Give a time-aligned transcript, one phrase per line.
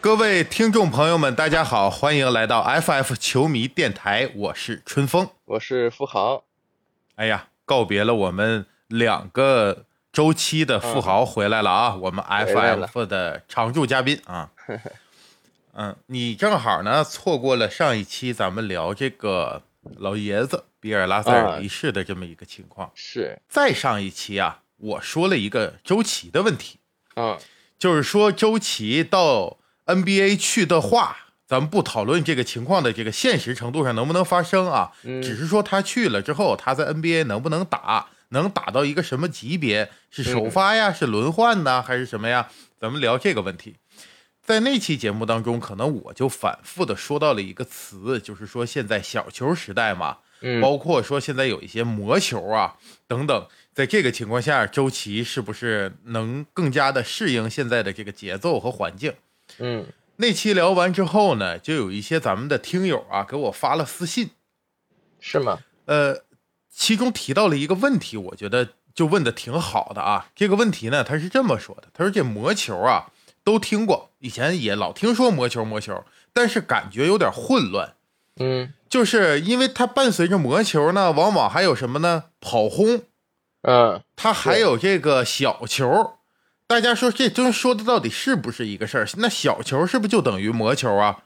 [0.00, 6.44] 各位听众朋友们，大家好，欢迎来到 FF 球迷电台，我是春风，我是富豪。
[7.16, 14.50] 哎呀，告别了我们两个周期的富豪回来了啊，我们 FF 的常驻嘉宾啊。
[15.74, 19.62] 嗯，你正好呢错过了上一期咱们聊这个
[19.96, 22.90] 老爷子比尔拉塞尔离世的这么一个情况。
[22.94, 26.78] 是，再上一期啊，我说了一个周琦的问题。
[27.16, 27.36] 嗯，
[27.78, 42.48] 就是说周琦到 NBA 去的话，咱们不讨论这个情况的这个现实程度上能不能发生啊，只是说他去了之后，他在 NBA 能不能打，能打到一个什么级别，是首发呀，是轮换呢，还是什么呀？
[42.80, 43.76] 咱们聊这个问题。
[44.42, 50.18] 在那期节目当中，可能我就反复的说到了一个词，就是说现在小球时代嘛，
[50.60, 52.74] 包括说现在有一些魔球啊
[53.08, 59.12] 等等，在这个情况下，周琦是不是能更加的适应现在的这个节奏和环境？
[59.58, 64.30] 嗯，那期聊完之后呢，就有一些咱们的听友啊给我发了私信，
[65.20, 65.58] 是吗？
[65.86, 66.22] 呃，
[66.70, 70.28] 其中提到了一个问题，我觉得就问的挺好的啊。
[70.34, 73.12] 这个问题呢，他是这么说的，他说这魔球啊。
[73.44, 77.94] 都听过，以前也老听说魔球魔球，但是感觉有点混乱。
[78.40, 82.24] 嗯，就是因为它伴随着魔球呢，往往还有什么呢？
[82.40, 83.02] 跑轰，
[83.62, 86.18] 嗯，它还有这个小球。
[86.68, 89.06] 大家说这东西说的到底是不是一个事儿？
[89.18, 91.22] 那小球是不是就等于魔球啊？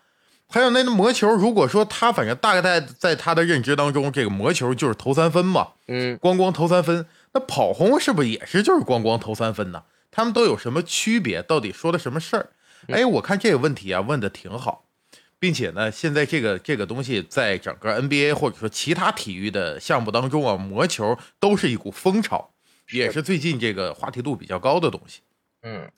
[0.46, 9.84] 还有那个魔球，如果说他反正大概在他的认知当中，这个魔球就是投三分嘛，嗯，光光投三分，那跑轰是不是也是就是光光投三分呢？
[10.10, 11.40] 他们都有什么区别？
[11.40, 12.50] 到底说的什么事儿？
[12.88, 14.84] 哎，我看这个问题啊问的挺好，
[15.38, 22.50] 并且呢，现在这个这个东西在整个 NBA 或者说其他体育的项目当中啊，魔球都是一股风潮，
[22.92, 25.20] 也是最近这个话题度比较高的东西。
[25.62, 25.90] 嗯，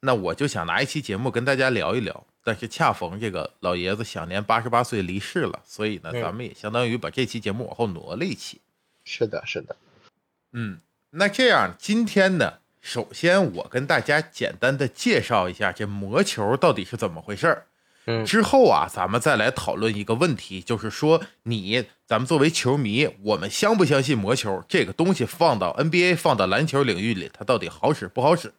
[0.00, 8.60] 那我就想拿一期节目跟大家聊一聊，但是恰逢这个老爷子享年八十八岁离世了，所以呢，咱们也相当于把这期节目往后挪了一期。
[9.04, 9.76] 是的，是的。
[10.52, 12.58] 嗯，那这样今天呢？
[12.80, 17.66] 首先，我跟大家简单的介绍一下这魔球到底是怎么回事儿。
[18.04, 28.52] 嗯，之后啊，咱们再来讨论一个问题，就是说你咱们作为球迷，我们相不相信魔球这个东西放到 NBA 放到篮球领域里，它到底好使不好使？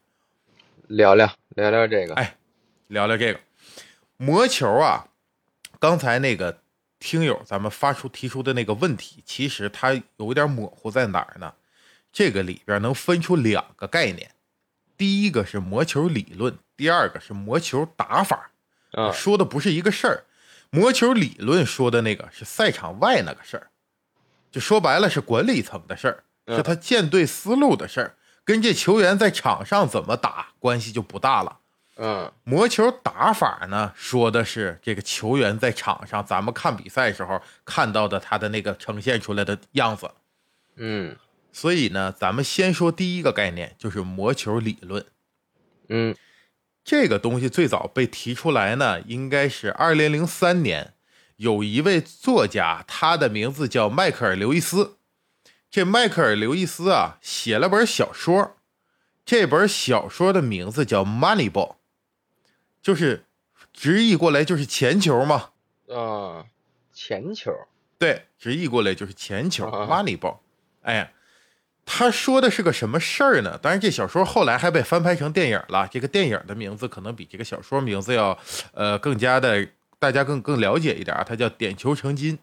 [0.88, 2.36] 聊聊聊聊这个，哎，
[2.88, 3.40] 聊聊这个。
[4.18, 5.08] 魔球啊。
[5.78, 6.62] 刚才那个
[7.00, 11.54] 听友咱们发出提出的那个问题，其实它有点模糊在哪儿呢？
[12.12, 14.32] 这个里边能分出两个概念，
[14.98, 18.50] 第一个是魔球理论，第二个是魔球打法，
[18.94, 20.24] 啊，说的不是一个事儿。
[20.72, 23.68] 魔球理论说的那个是赛场外那个事儿，
[24.50, 26.24] 就说白了是管理层的事儿，
[26.56, 31.58] 是他建队思路的事儿，跟这球员在场上怎么打关系就不大了。
[31.98, 40.10] 嗯，魔球打法呢，说的是这个球员在场上，咱们看比赛时候看到的他的那个呈现出来的样子。
[40.76, 41.18] 嗯。
[41.52, 45.06] 所以呢，咱们先说第一个概念，就是魔球理论。
[45.88, 46.14] 嗯，
[46.84, 50.94] 这个东西最早被提出来呢，应该是二零零三年，
[51.38, 54.98] 有一位作家，他的名字叫迈克尔·刘易斯。
[55.76, 58.56] 这迈克尔·刘易斯啊，写了本小说，
[59.26, 61.52] 这本小说的名字叫《Moneyball》，
[62.82, 63.26] 就是
[63.74, 65.50] 直译过来就是钱球嘛。
[65.90, 66.46] 啊，
[66.94, 67.52] 钱球。
[68.00, 70.38] 对，直译过来就是钱球，Moneyball。
[70.84, 71.12] 哎呀。
[71.84, 73.60] 他说的是个什么事儿呢？
[73.62, 75.86] 当然，这小说后来还被翻拍成电影了。
[75.92, 78.40] 这个电影的名字可能比这个小说名字要，
[78.72, 79.68] 呃，更加的
[80.00, 81.22] 大家更更了解一点啊。
[81.28, 82.38] 它叫《点球成金》。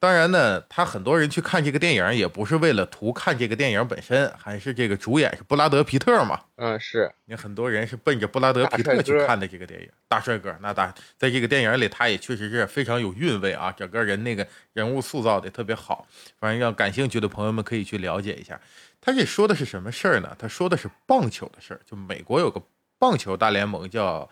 [0.00, 6.40] 当然呢，他很多人去看这个电影，也不是为了图看这个电影本身，还是这个主演是布拉德皮特嘛？
[6.56, 7.12] 嗯，是。
[7.26, 10.56] 你很多人是奔着布拉德皮特去看的这个电影，大帅哥。
[10.62, 16.06] 那大在这个电影里，他也确实是非常有韵味啊，整个人那个人物塑造的特别好。
[16.38, 18.58] 反正要感兴趣的朋友们可以去了解一下。
[19.02, 20.34] 他这说的是什么事儿呢？
[20.38, 21.80] 他说的是棒球的事儿。
[21.84, 22.58] 就美国有个
[22.98, 24.30] 棒球大联盟叫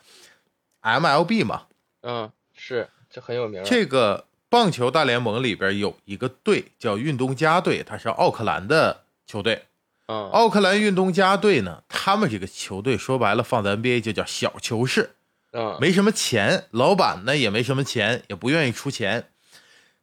[0.80, 1.66] MLB 嘛？
[2.00, 3.62] 嗯，是，这很有名。
[3.64, 4.24] 这个。
[4.50, 9.64] 棒球大联盟里边有一个队叫运动家队，它是奥克兰的球队。
[10.06, 15.10] 嗯，奥克兰运动家队呢，他们这个球队说白了放在 NBA 就叫小球市。
[15.52, 19.28] 嗯，没什么钱，老板呢也没什么钱，也不愿意出钱。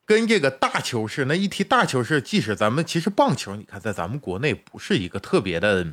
[0.06, 5.84] 跟这个大球市，那一提大球市，即使咱们其实棒球，你看在咱们国内不是一个特别的，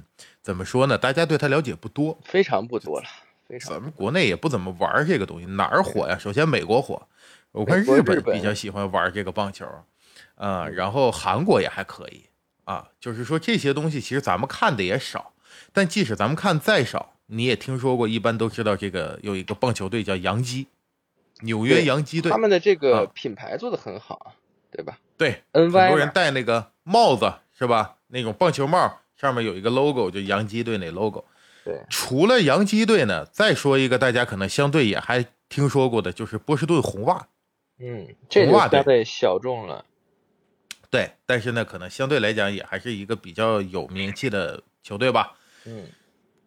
[0.42, 0.98] 怎么说呢？
[0.98, 3.06] 大家对它了解不多，非常不多了。
[3.48, 6.18] 非常，咱们国内也不怎么玩这个东西，哪儿火呀？
[6.18, 7.08] 首先美国火。
[7.52, 9.66] 我看日本比较喜欢玩这个棒球，
[10.36, 12.24] 啊，然后韩国也还可以
[12.64, 12.88] 啊。
[12.98, 15.32] 就是说这些东西其实咱们看的也少，
[15.72, 20.66] 但即使咱们看再少，你也听说过，一般都知道这个有一个棒球队叫洋基，
[21.42, 22.38] 纽约对洋基队他。
[22.38, 24.34] 们的这个啊品牌做的很好，
[24.70, 27.96] 对吧对，很？NY 多人戴那个帽子是吧？
[28.08, 31.24] 那种棒球帽上面有一个 logo，就洋基队那 logo。
[31.64, 37.28] 对，除了洋基队呢，再说一个大家可能相对也还听说过的，就是波士顿红袜。
[37.78, 39.84] 嗯，这就袜队相对小众了。
[40.90, 45.34] 对，但是呢，可能相对来讲也还是一个比较有名气的球队吧。
[45.64, 45.86] 嗯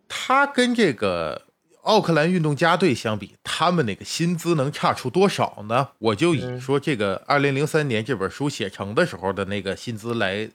[0.08, 1.42] 他跟这个
[1.82, 5.90] 奥克兰运动家队相比，他们那个薪资能差出多少呢？
[5.98, 10.50] 我就以嗯说这个二零零三年这本书写成的时候的那个薪资来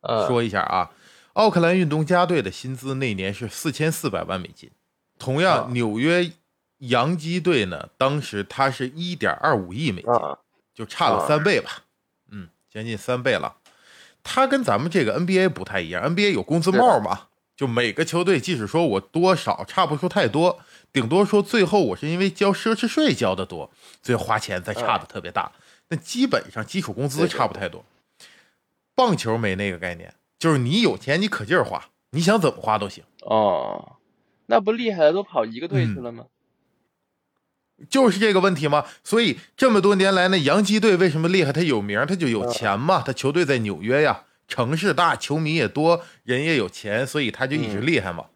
[0.00, 0.90] 呃，说一下啊。
[1.34, 4.68] 奥克兰运动家队的薪资那年是四千四百万美金，
[5.16, 6.28] 同样啊纽约
[6.78, 10.38] 洋基队呢，当时他是一点二五亿美金，啊，
[10.74, 11.84] 就差了啊三倍吧，
[12.30, 13.56] 嗯，将近三倍了。
[14.22, 20.60] 他跟咱们这个 NBA 不太一样，NBA 有工资帽嘛，就每个球队即使说我多少差不出太多，
[20.92, 23.70] 顶多说最后我是因为交奢侈税交的多，
[24.02, 25.50] 所以花钱才差的特别大。
[25.88, 27.84] 那基本上基础工资差不太多。
[28.94, 33.02] 棒球没那个概念，就是你有钱你可劲儿花，你想怎么花都行。
[33.22, 33.96] 哦，
[34.46, 36.26] 那不厉害的都跑一个队嗯去了吗？
[37.88, 38.84] 就是这个问题吗？
[39.04, 41.52] 所以这么多年来呢，洋基队为什么厉害？
[41.52, 43.02] 他有名，他就有钱嘛。
[43.06, 48.26] 他球队在纽约呀，城市大，球迷也多，人也有钱，所以他就一直厉害嘛。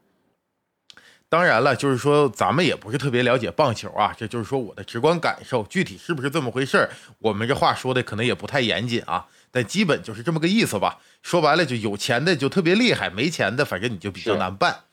[1.28, 10.98] 当然了，就是说咱们也不是特别了解棒球啊，这就是说我的直观感受，具体是不是这么回事儿，我们这话说的可能也不太严谨啊，但基本就是这么个意思吧。
[11.22, 14.84] 说白了，就有钱的就特别厉害，没钱的反正你就比较难办。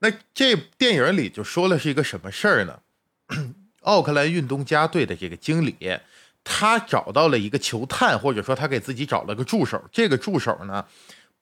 [0.00, 2.80] 那这电影里就说了是一个什么事儿呢？
[3.82, 5.76] 奥克兰运动家队的这个经理，
[6.42, 9.82] 他找到了一个球探，或者说他给自己找了个助手。
[9.90, 10.84] 这个助手呢，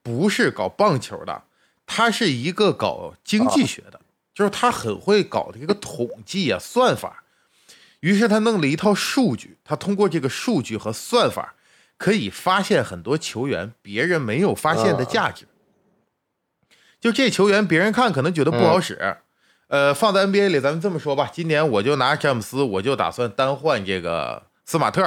[0.02, 1.42] 不是搞棒球的，
[1.86, 4.00] 他是一个搞经济学的，
[4.34, 7.24] 就是他很会搞这个统计啊、算法。
[8.00, 11.54] 于是他弄了一套数据，他通过这个数据和算法，
[11.96, 15.46] 可以发现很多球员别人没有发现的价值。
[17.00, 19.18] 就这球员，别人看可能觉得不好使，
[19.74, 25.04] 呃，放在 NBA 里，咱们这么说吧，今年我就拿詹姆斯，我就打算单换这个斯马特，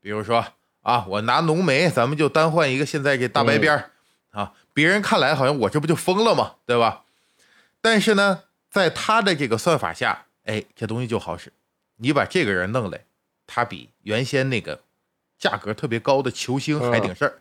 [0.00, 0.46] 比如说
[0.82, 3.90] 啊，我拿浓眉，咱们就单换一个现在这大白边儿、
[4.30, 6.54] 啊，别人看来好像我这不就疯了吗？
[6.66, 7.02] 对吧？
[7.80, 11.52] 但是呢，在他的这个算法下，哎，这东西就好使，
[11.96, 13.06] 你把这个人弄来，
[13.48, 14.82] 他比原先那个
[15.36, 17.40] 价格特别高的球星还顶事儿。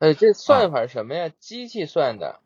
[0.00, 1.30] 哎，这啊算法什么呀？
[1.40, 2.40] 机器算的。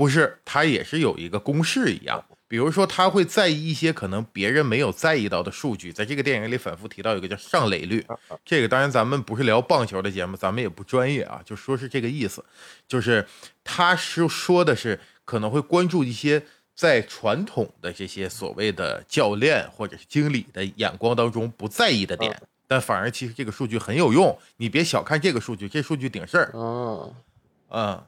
[0.00, 2.24] 不是，它也是有一个公式一样。
[2.48, 5.92] 比如说，他会在意一些可能别人没有在意到的数据。
[5.92, 8.02] 在这个电影里反复提到一个叫上垒率，
[8.42, 12.42] 这个当然咱们不是聊棒球的节目，咱们也不专业啊，就说是这个意思。
[12.88, 13.26] 就是
[13.62, 16.42] 他是说的是可能会关注一些
[16.74, 22.34] 在传统的这些所谓的教练或者是经理的眼光当中不在意的点，
[22.66, 24.34] 但反而其实这个数据很有用。
[24.56, 26.50] 你别小看这个数据，这数据顶事儿。
[26.54, 27.14] 哦，
[27.68, 28.02] 嗯，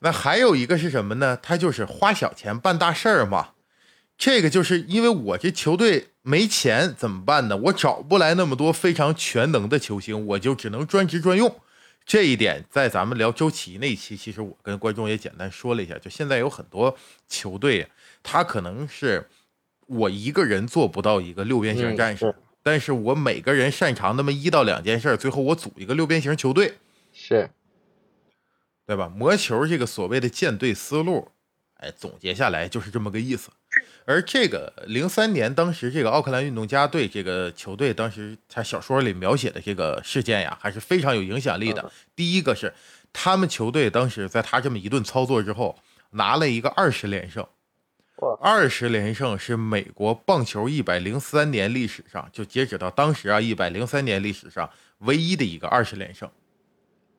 [0.00, 1.38] 那还有一个是什么呢？
[1.42, 3.50] 他就是花小钱办大事儿嘛。
[4.16, 7.56] 这个就是因为我这球队没钱怎么办呢？
[7.56, 11.60] 我找不来那么多非常全能的球星，我就只能专职专用。
[12.04, 15.96] 这一点在咱们聊周琦那一期，其实我跟观众也简单说了一下。
[15.98, 16.96] 就现在有很多
[17.28, 17.88] 球队，
[18.22, 19.28] 他可能是
[19.86, 26.74] 我一个人做不到一个六边形嗯战士，是但是我每个人擅长那么一到两件事儿，最后我组一个六边形球队。
[27.12, 27.48] 是，
[28.90, 29.08] 对吧？
[29.08, 31.28] 魔球这个所谓的舰队思路，
[31.74, 33.48] 哎，总结下来就是这么个意思。
[34.04, 41.88] 而这个零三年，当时这个奥克兰运动家队这个球队，当时他小说里描写的这个事件呀，还是非常有影响力的。
[42.16, 42.74] 第一个是
[43.12, 45.78] 他们球队当时在他这么一顿操作之后，
[46.10, 47.46] 拿了一个二十连胜
[48.16, 48.36] 哇。
[48.40, 54.68] 二十连胜是美国棒球一百零三年历史上，就截止到当时啊，一百零三年历史上
[54.98, 56.28] 唯一的一个二十连胜。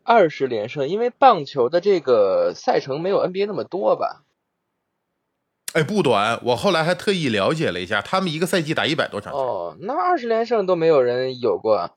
[0.03, 4.23] 二十连胜，因为棒球的这个赛程没有 NBA 那么多吧？
[5.73, 6.39] 哎，不短。
[6.43, 11.91] 我后来还特意了解了一下，他们一个赛季打一百多场球、哦，那二十连胜都没有人有过。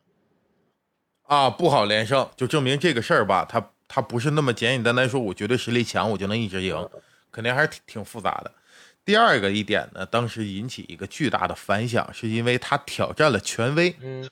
[1.25, 6.89] 啊，不好连胜，就证明这个事儿吧，它它不是那么简简单单说我绝对实力强，我就能一直赢，
[7.33, 8.53] 肯定还是挺挺复杂的。
[9.05, 14.29] 第二个一点呢，当时引起一个巨大的反响，是因为他挑战了权威，嗯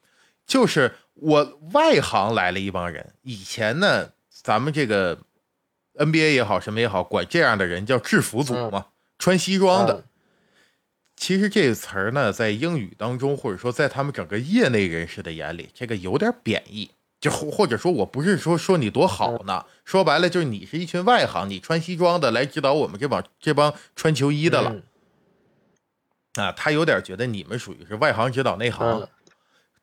[0.46, 3.14] 就是我外行来了一帮人。
[3.22, 5.18] 以前呢，咱们这个
[5.94, 8.86] NBA 也好，什么也好，管这样的人叫制服组嘛，
[9.18, 9.94] 穿西装的。
[9.94, 10.04] 嗯
[11.14, 16.90] 其实这个词儿呢，在英语当中，或者说在他们整个业内人士的眼里，这个有点贬义。
[17.20, 24.74] 就或者说我不是说说你多好呢，说白了就是你是一群外行，你穿西装的来指导我们这帮这帮穿球衣的了。
[26.34, 29.08] 啊，他有点觉得你们属于是外行指导内行。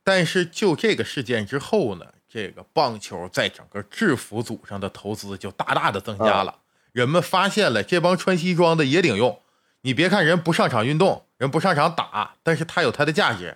[0.09, 6.61] 但是就这个事件之后呢，这个棒球在整个制服组上的投资就大大的增加了。
[6.93, 9.39] 人们发现了这帮穿西装的也顶用。
[9.81, 13.55] 你别看人不上场运动，人不上场打，但是他有他的价值。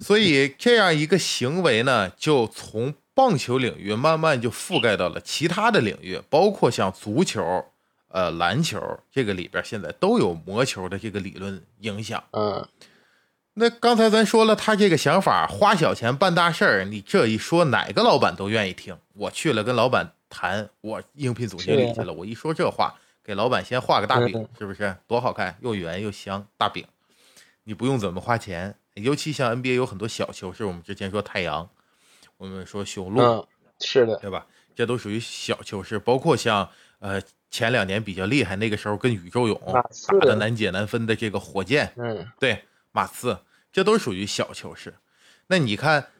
[0.00, 7.64] 所以这样一个行为呢，就从棒球领域慢慢就覆盖到了其他的领域，包括像足球、
[8.08, 8.78] 呃篮球
[9.10, 12.22] 这个里边，现在都有魔球的这个理论影响。
[12.32, 12.68] 嗯，
[13.54, 18.96] 那刚才咱说了，他这个想法花小钱办大事儿，你这一说，哪个老板都愿意听。
[19.12, 26.84] 我去了跟老板谈，我应聘总经理去了，我一说这话，给老板先画个大饼，是不是多好看，又圆又香大饼，
[27.62, 28.74] 你不用怎么花钱。
[28.94, 31.68] 尤其像 NBA 有很多小球，是我们之前说太阳，
[32.36, 33.46] 我们说雄鹿，
[33.80, 34.46] 是的，对吧？
[34.74, 36.68] 这都属于小球是包括像
[36.98, 43.40] 呃前两年比较厉害，那个时候跟宇宙勇打的难解难分的这个火箭，嗯，对，马刺，
[43.72, 44.94] 这都属于小球市。
[45.48, 46.10] 那你看，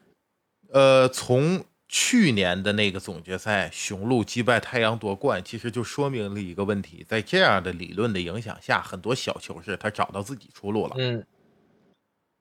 [0.71, 11.25] 呃，从去年的那个总决赛，雄鹿击败太阳夺冠，其实就说明了一个问题，在这样的理论的影响下，很多小球是他找到自己出路了，嗯。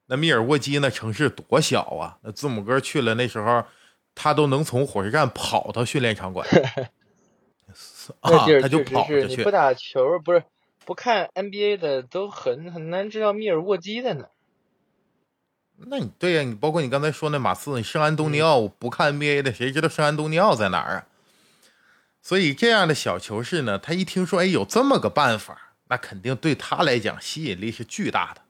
[0.06, 2.18] 那密尔沃基那城市多小啊！
[2.22, 3.64] 那字母哥去了那时候，
[4.16, 6.46] 他都能从火车站跑到训练场馆。
[8.20, 9.42] 啊，他就跑着去。
[9.42, 10.42] 不打球不是
[10.84, 14.28] 不看 NBA 的都很很难知道密尔沃基在哪。
[15.76, 21.06] 那你对呀，你包括你刚才说那马刺，你圣安东尼奥不看 NBA 的谁知道圣安东尼奥在哪儿啊？
[22.22, 28.40] 所以这样的小球市呢，他一听说哎有这么个办法，那肯定对他来讲吸引力是巨大的。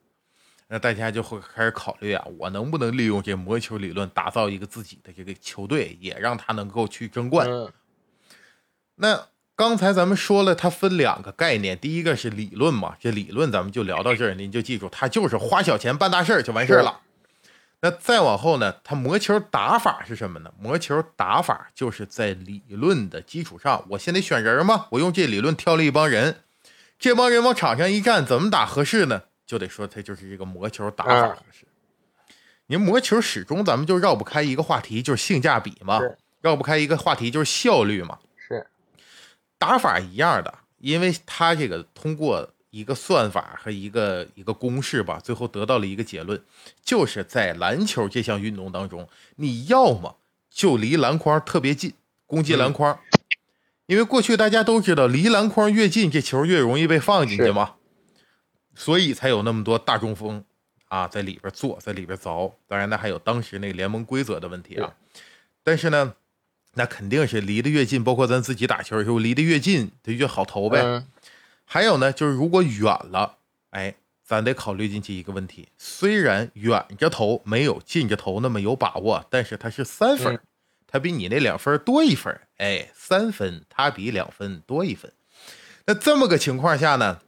[0.69, 7.49] 那大家就会开始考虑啊，我能不能利用这魔球理论打造一个自己的这个球队，也让他能够去争冠。
[8.97, 9.27] 那
[9.57, 17.01] 刚才咱们说了，它分两个概念，第一个是理论嘛，这理论咱们就聊到这儿，您就记住，它就是花小钱办大事儿就完事儿了。
[17.81, 20.51] 那再往后呢，它魔球打法是什么呢？
[20.59, 26.41] 魔球打法就是在理论的基础上，我先得选人嘛，我用这理论挑了一帮人，
[26.99, 29.23] 这帮人往场上一站，怎么打合适呢？
[29.47, 31.65] 就得说，它就是这个魔球打法合适。
[32.67, 36.01] 您魔球始终咱们就绕不开一个话题，就是性价比嘛；
[36.41, 38.19] 绕不开一个话题，就是效率嘛。
[39.65, 46.43] 是打法一样的，因为他这个通过一个算法和一个一个公式吧，最后得到了一个结论，
[46.83, 50.17] 就是在篮球这项运动当中，你要么
[50.51, 51.95] 就离篮筐特别近，
[52.27, 52.99] 攻击篮筐，
[53.87, 57.77] 因为过去大家都知道，离篮筐越近，这球越容易被放进去嘛。
[58.75, 60.45] 所以才有那么多大中锋
[60.89, 62.53] 啊，在里边坐，在里边凿。
[62.69, 64.95] 当然，那还有当时那个联盟规则的问题啊。
[65.63, 66.15] 但是呢，
[66.75, 71.05] 那肯定是离得越近，包括咱自己打球的时候，离得越近，它越好投呗。
[71.65, 73.37] 还有呢，就是如果远了，
[73.71, 80.39] 哎，咱得考虑进去一个问题：虽然远着投没有近着投那么有把握，但是它是三分，
[80.87, 82.39] 它比你那两分多一分。
[82.59, 85.13] 哎，三分它比两分多一分。
[85.87, 87.21] 那这么个情况下呢？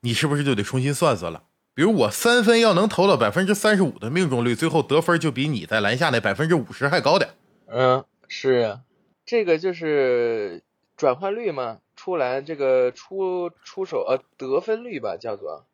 [0.00, 1.42] 你是不是就得重新算算了？
[1.74, 7.30] 比如我三分要能投到百分之三十五的命中率，最后得分就比你在篮下那百分之五十还高点。
[7.68, 8.80] 嗯，是啊，
[9.24, 10.62] 这个就是
[10.96, 15.66] 转换率嘛，出来这个出出手呃得分率吧，叫做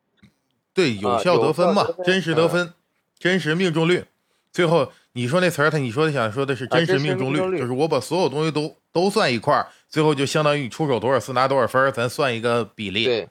[0.73, 2.73] 对有效得分嘛，真实得分，
[3.17, 4.05] 真实命中率。
[4.51, 13.05] 最后你说那词儿，他你说的想说的是真实命中率，就是我把所有东西都都算一块儿，最后就相当于你出手多少次拿多少分，咱算一个比例。
[13.05, 13.27] 对。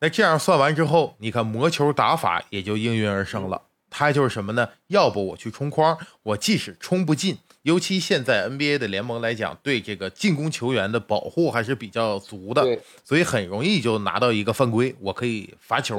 [0.00, 3.62] 那这样算完之后，你看魔球打法也就应运而生了。
[3.92, 4.68] 它就是什么呢？
[4.86, 12.64] 要不我去冲框，我即使冲不进，尤其现在 NBA 的联盟来讲，对这个进攻球员的保护还是比较足的，
[13.04, 15.98] 所以很容易就拿到一个犯规，我可以罚球。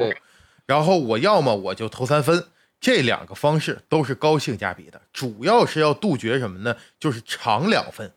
[0.65, 2.47] 然后我要么我就投三分，
[2.81, 6.75] 这两个方式都是高性价比的，主要是要杜绝什么呢？
[6.99, 8.11] 就是长两分，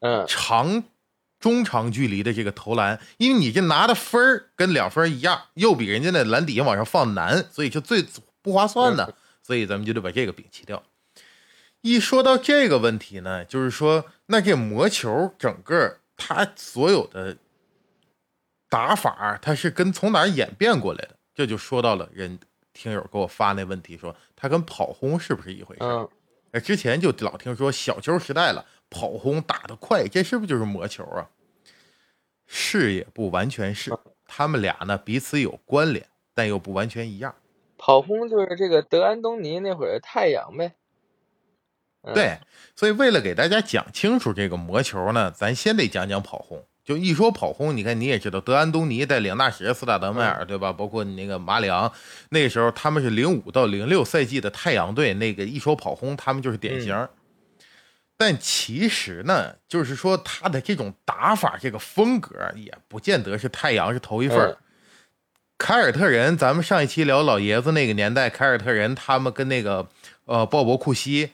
[0.00, 0.82] 嗯，长。
[1.40, 8.04] 中长距离的这个投篮，因为你这拿的分儿跟两分一样，又比人家那篮底下往上放难，所以就最
[8.42, 9.12] 不划算呢。
[9.42, 10.82] 所以咱们就得把这个摒弃掉。
[11.80, 17.36] 一说到这个问题呢，就是说，那这魔球整个它所有的
[18.68, 21.16] 打法，它是跟从哪儿演变过来的？
[21.34, 22.38] 这就说到了人
[22.72, 25.82] 听友给我发那问题，说它跟跑轰是不是一回事？
[25.82, 26.08] 嗯，
[26.52, 28.64] 哎，之前就老听说小球时代了。
[28.92, 31.30] 跑轰打得快，这是不是就是魔球啊？
[32.48, 36.04] 是也不完全是，他们俩呢彼此有关联，
[36.34, 37.32] 但又不完全一样。
[37.82, 40.74] 跑轰就是这个德安东尼那会儿的太阳呗。
[42.14, 42.38] 对，
[42.76, 46.62] 所以为了给大家讲清楚这个魔球呢，咱先得讲讲跑轰。
[46.84, 50.72] 就一说跑轰，你看你也知道，德安东尼带领纳什、斯塔德迈尔，对吧？
[50.72, 51.90] 包括你那个马里昂，
[52.30, 57.08] 那个时候他们是零五到零六赛季的太阳队，那个一说跑轰，他们就是典型。
[58.16, 64.56] 但其实呢，就是说他的这种打法、这个风格，也不见得是太阳是头一份。
[65.60, 69.86] 凯尔特人，咱们上一期聊老爷子那个年代，凯尔特人他们跟那个
[70.24, 71.32] 呃鲍勃库西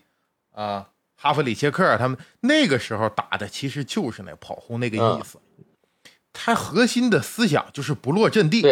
[0.53, 0.89] 啊。
[1.19, 5.39] 哈弗里切克他们那个时候打的其实就是那跑轰那个意思，
[6.33, 8.63] 他核心的思想就是不落阵地，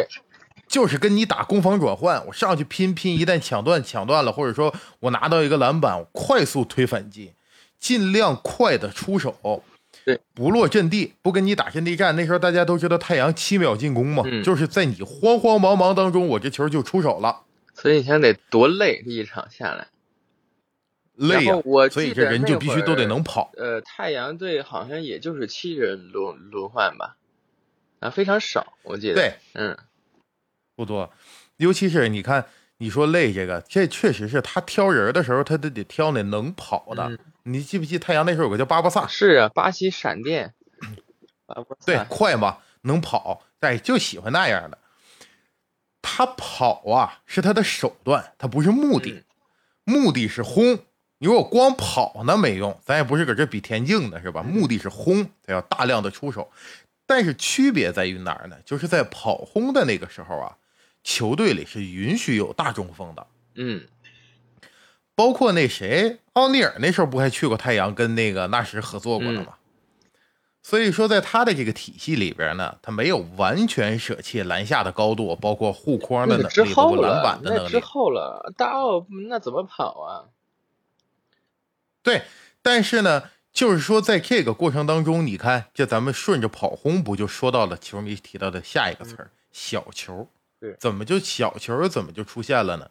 [0.68, 7.32] 就是跟你打攻防转换，我上去拼拼，一旦抢断抢断了，或者说我拿到一个篮板，快速推反击，
[7.78, 9.62] 尽量快的出手，
[10.04, 12.14] 对，不落阵地，不跟你打阵地战。
[12.14, 17.42] 那时候大家都知道太阳七秒进攻嘛，就是在你慌慌忙忙当中，我这球就出手了，
[17.73, 19.88] 所以你想得多累这一场下来。
[21.16, 23.52] 累啊，我所以这人就必须都得能跑。
[23.56, 27.16] 呃，太阳队好像也就是七人轮轮换吧，
[28.00, 29.14] 啊，非常少，我记得。
[29.14, 29.78] 对，嗯，
[30.75, 31.12] 不多。
[31.56, 32.46] 尤其是你看，
[32.78, 37.16] 你说累这个，这确实是他挑人的时候，他都得挑那能跑的。
[37.44, 39.06] 你记不记太阳那时候有个叫巴博萨？
[39.06, 40.54] 是啊，巴西闪电。
[41.84, 44.78] 对，快嘛，能跑，哎，就喜欢那样的。
[46.00, 49.24] 他跑啊，是他的手段，他不是目的，
[49.84, 50.78] 目的是轰。
[51.18, 54.42] 你说我光跑那没用，咱也不是搁这比田径的，是吧？
[54.42, 56.50] 目的是轰，他要大量的出手。
[57.06, 58.56] 但是区别在于哪儿呢？
[58.64, 60.56] 就是在跑轰的那个时候啊，
[61.02, 63.26] 球队里是允许有大中锋的。
[63.56, 63.86] 嗯，
[65.14, 69.54] 包括那谁，奥尼尔那时候不还去过太阳，跟那个纳什合作过了吗？
[70.62, 77.68] 所以说，在他的这个体系里边呢，他没有完全舍弃篮下的高度，包括护框的能力，包括篮板的能力。
[77.68, 80.25] 之后了，大奥那怎么跑啊？
[82.02, 82.23] 对，
[82.62, 90.26] 但是呢，就是说，在这个过程当中，你看，这咱们顺着跑轰，不就说到了球迷提到的下一个词儿“小球”？
[90.59, 92.90] 对，怎么就小球怎么就出现了呢？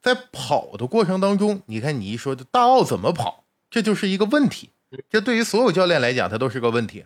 [0.00, 4.70] 在跑的过程当中，你看你一说这大奥怎么跑，这就是一个问题。
[5.10, 7.04] 这对于所有教练来讲，它都是个问题。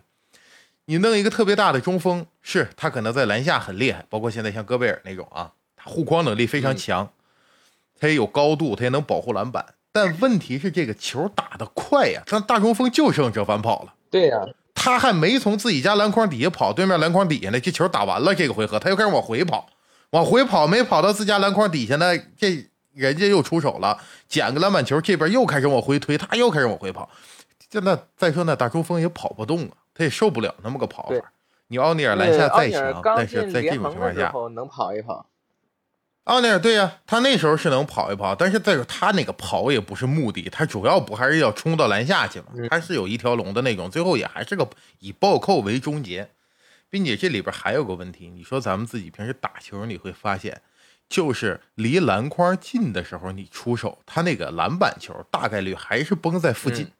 [0.85, 7.09] 你弄一个特别大的中锋，是他可能在篮下很厉害，包括现在像戈贝尔那种啊，他护框能力非常强，
[7.99, 9.65] 他也有高度，他也能保护篮板。
[9.91, 13.93] 但问题是这个球打得快呀，他大中锋就剩折返跑了。
[14.09, 14.37] 对呀，
[14.73, 19.67] 他还没从自己家篮筐底下跑，对面篮筐底下呢，这球打完了，这个回合他又开始往回跑，
[20.11, 27.09] 往回跑没跑到自家篮筐底下呢，这人家又出手了，捡个篮板球，这边又开始往回推，他又开始往回跑。
[27.69, 31.33] 就那再说那大中锋也跑不动啊，他也受不了那么个跑法。
[31.67, 35.25] 你奥尼尔篮下再强，但是在这种情况下能跑一跑。
[36.25, 42.45] 奥尼尔对呀，他那时候是能跑一跑，但是再说他那个跑也不是目的，他主要不还是要冲到篮下去嘛？
[42.69, 44.65] 他是有一条龙的那种，最后也还是个
[44.99, 46.29] 以暴扣为终结，
[46.89, 50.61] 并且这里边还有个问题，你说咱们自己平时打球，你会发现，
[51.13, 56.91] 就是离篮筐近的时候你出手，他那个篮板球大概率还是崩在附近，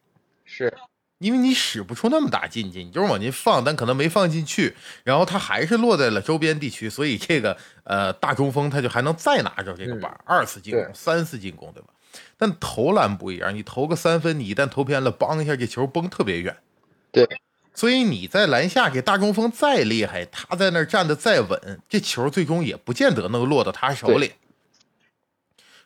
[0.46, 0.72] 是。
[1.18, 11.88] 因为你使不出那么大劲劲，你就是往进放，但可能没放进去，然后它还是落在了周边地区，所以这个呃大中锋他就还能再拿着这个板，二次进攻、三次进攻，对吧？
[12.38, 16.56] 但投篮不一样，你投个三分，你一旦投偏了，梆一下这球崩特别远。
[17.12, 17.28] 对，
[17.74, 24.34] 所以你在篮下给大中锋再厉害，他在那儿站的再稳，这球最终也不见得能落到他手里。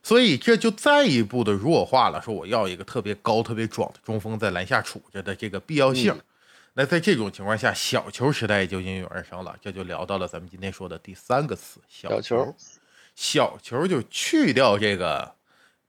[0.04, 6.18] 所以这就再一步的弱化了，说我要一个特别高、特别壮的中锋在篮下杵着的这个必要性。
[6.74, 9.56] 那在这种情况下，小球时代就应运而生了。
[9.62, 12.56] 这就聊到了咱们今天说的第三个词：小球。
[13.16, 15.34] 小球就去掉这个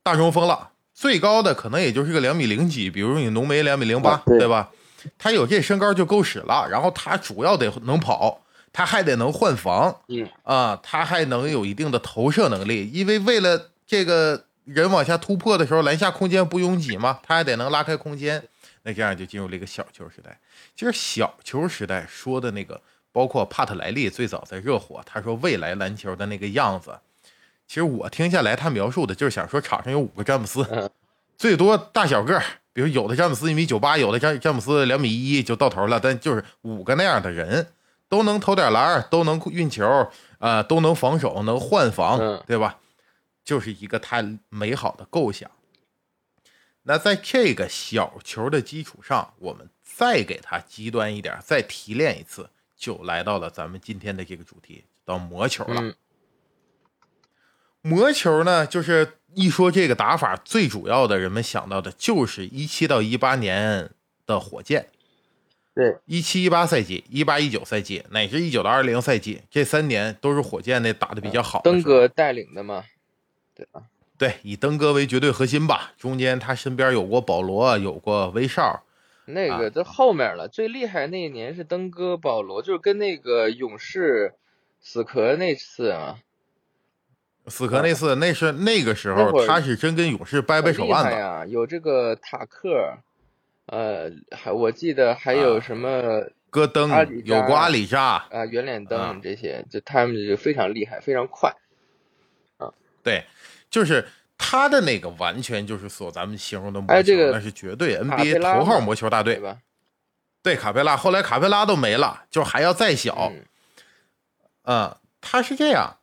[0.02, 4.70] 大中锋了，最高的可能也就是个两米零几，比如你浓眉两米零八，对吧？
[5.18, 6.66] 他有这身高就够使了。
[6.70, 8.40] 然后他主要得能跑，
[8.72, 13.70] 他还得能换防，嗯啊，他还能有一定的投射能力，因为为了。
[13.90, 17.18] 这个人往下突破的时候，篮下空间不拥挤嘛？
[17.22, 18.46] 他还得能拉开空间，
[18.82, 20.38] 那这样就进入了一个小球时代。
[20.76, 22.78] 其实小球时代说的那个，
[23.11, 26.98] 包括帕特莱利最早在热火，他说未来篮球的那个样子，
[27.66, 30.90] 其实我听下来，他描述的就是想说场上有五个詹姆斯，
[31.38, 32.44] 最多大小个儿，
[32.78, 37.72] 比如有的詹姆斯一米九八，有的詹詹姆斯两米一就到头了，但就是五个那样的人，
[38.08, 42.78] 都能投点篮，都能运球，啊，都能防守，能换防，对吧？
[43.42, 45.50] 就是一个太美好的构想。
[46.84, 55.96] 那在这个小球的基础上，我们再给它极端一点，再提炼一次，就来到了咱们今天的这个主题，到魔球了。
[57.80, 63.90] 魔球呢，就是一说这个打法，最主要的人们想到的就是一七到一八年
[64.26, 64.88] 的火箭。
[65.74, 71.60] 对，一七一八赛季、一八一九赛季乃至一九到二零赛季，这三年都是火箭那打的比较好。
[71.62, 72.84] 登哥带领的嘛，
[73.54, 73.82] 对吧？
[74.18, 75.92] 对，以登哥为绝对核心吧。
[75.96, 78.82] 中间他身边有过保罗，有过威少。
[79.26, 84.34] 那个在后面了，最厉害那一年是登哥、保罗，就是跟那个勇士
[84.80, 86.18] 死磕那次啊。
[87.48, 91.44] 死磕那次，那是那个时候，他是真跟勇士掰掰手腕的呀。
[91.46, 92.96] 有这个塔克。
[93.70, 96.88] 呃，还我记得还有什么戈登，
[97.26, 101.54] 有瓜阿里扎啊，圆脸灯这些，就他们就非常厉害，非常快
[102.56, 102.72] 啊。
[103.02, 103.22] 对，
[103.68, 104.08] 就是
[104.38, 109.58] 他的那个完全就是所咱们形容的魔球，那是绝对 NBA 头号魔球大队吧？
[110.42, 113.30] 对，卡佩拉，后来卡佩拉都没了，就还要再小。
[114.64, 115.97] 嗯，他是这样，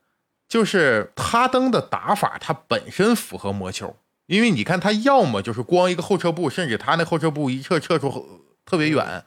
[0.48, 3.96] 就是哈登的打法，他本身符合魔球。
[4.28, 9.24] 因为你看他要么就是光一个后撤步，甚至他那后撤步一撤撤出特别远，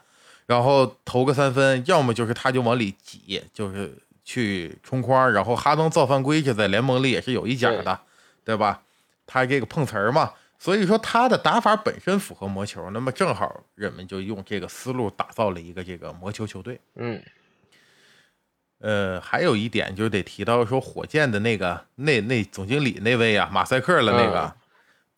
[0.46, 5.30] 然后投个三分；要么就是他就往里挤，就是去冲框。
[5.30, 8.00] 然后哈登造犯规，这在联盟里也是有一讲的，
[8.44, 8.82] 对吧？
[9.24, 12.90] 他这个碰瓷儿嘛，所以说他的打法本身符合魔球。
[12.90, 16.80] 那么正好人们就用这个思路打造了一个这个魔球球队。
[16.96, 17.22] 嗯，
[18.80, 24.54] 呃，还有一点就得提到说火箭的那个那那总经理那位啊，马赛克了那个。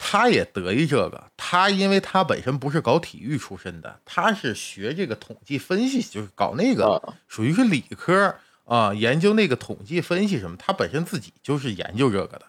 [0.02, 12.46] 他也得意这个，他因为他本身不是搞体育出身的，他是学这个统计分析，就是搞那个属于是理科啊，研究那个统计分析什么，他本身自己就是研究这个的，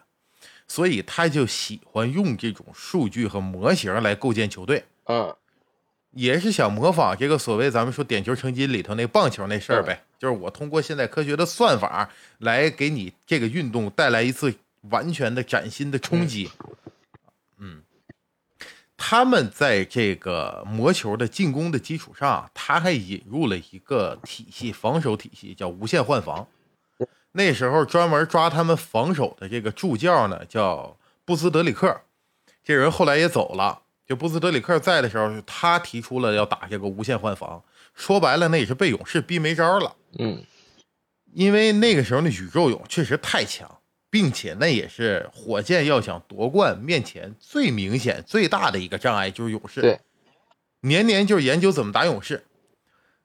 [0.66, 5.36] 所以他就喜欢用这种数据和模型来构建球队，嗯，
[6.12, 14.54] 也是想模仿这个所谓咱们说点球成金里头那棒球那事儿呗，就是我通过现代科学的算法来给你这个运动带来一次
[14.90, 16.50] 完全的崭新的冲击。
[17.58, 17.82] 嗯，
[18.96, 26.46] 他们在这个魔球的进攻的基础上，他还引入了一个体系，防守体系叫无限换防。
[27.32, 32.02] 那时候专门抓他们防守的这个助教呢，叫布斯德里克。
[32.62, 33.81] 这人后来也走了。
[34.12, 37.62] 就布斯德里克在的时候，他提出了要打这个无限换防。
[37.94, 39.96] 说白了，那也是被勇士逼没招了。
[40.18, 40.44] 嗯，
[41.32, 43.78] 因为那个时候那宇宙勇确实太强。
[44.10, 49.80] 并且那也是火箭要想夺冠面前最明显、最大的一个障碍，就是勇士。
[49.80, 49.98] 对，
[50.82, 52.44] 年年就是研究怎么打勇士。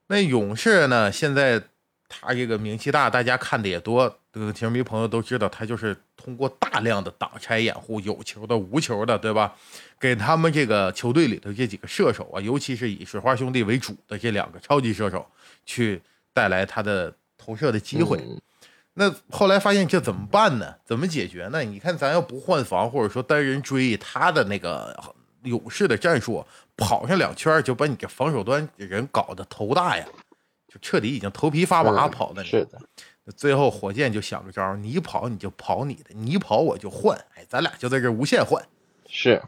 [0.07, 1.61] 那勇士呢，现在
[2.09, 9.53] 他这个名气大，大家看的也多，这个球迷朋友都知道，他就是通过大量的挡拆掩护，有球的、无球的，对吧？
[9.99, 15.25] 给他们这个球队里头这几个射手啊，尤其是以水花兄弟为主的这两个超级射手，
[15.65, 16.01] 去
[16.33, 18.19] 带来他的投射的机会。
[18.93, 20.73] 那后来发现这怎么办呢？
[20.85, 21.63] 怎么解决呢？
[21.63, 24.97] 你看，咱要不换防，或者说单人追他的那个
[25.43, 26.43] 勇士的战术，
[26.75, 30.05] 跑上两圈就把你这防守端人搞得头大呀，
[30.67, 32.43] 就彻底已经头皮发麻跑的。
[32.43, 32.79] 是的。
[33.35, 38.63] 最后火箭就想个招你跑你就跑你的，你跑我就换，哎，咱俩就在这无限换。
[39.07, 39.41] 是，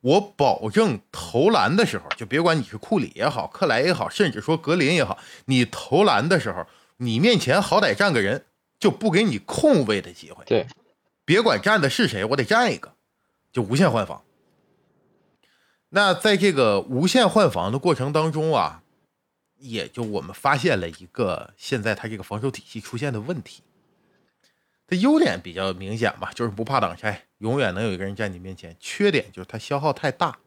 [0.00, 6.66] 我保证投篮的时候，就别管你是库里也好，克莱也好，甚至说格林也好，你投篮的时候，
[6.98, 8.44] 你面前好歹站个人。
[8.78, 10.44] 就不给你空位的机会。
[10.44, 10.66] 对，
[11.24, 12.92] 别管站的是谁，我得站一个，
[13.50, 14.22] 就无限换防。
[15.88, 18.82] 那在这个无限换防的过程当中啊，
[19.58, 23.62] 也就我们发现了一个现在他这个防守体系出现的问题。
[24.86, 28.76] 他优点比较明显吧，就是不怕挡拆，永远能有一个人站你面前。
[28.78, 30.38] 缺点就是他消耗太大。